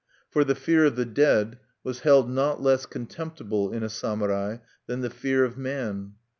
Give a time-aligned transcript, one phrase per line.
[0.31, 5.01] For the fear of the dead was held not less contemptible in a samurai than
[5.01, 6.13] the fear of man.